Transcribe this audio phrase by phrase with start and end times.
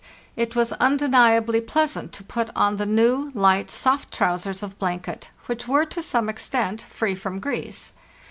[0.35, 5.29] It was undenia bly pleasant to put on the new, light, soft trousers of blanket,
[5.45, 7.93] which were, to some extent, free from grease.